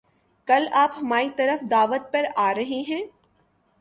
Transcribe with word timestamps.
کل 0.47 0.65
آپ 0.73 0.91
ہماری 0.97 1.29
طرف 1.37 1.69
دعوت 1.71 2.11
پر 2.13 2.25
آرہے 2.39 2.81
ہیں 2.87 3.01